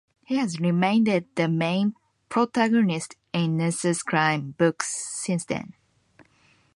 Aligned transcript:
He 0.25 0.35
has 0.37 0.59
remained 0.59 1.05
the 1.35 1.47
main 1.47 1.93
protagonist 2.27 3.17
in 3.33 3.55
Nesser's 3.59 4.01
crime 4.01 4.55
books 4.57 4.91
since 4.91 5.45
then. 5.45 5.75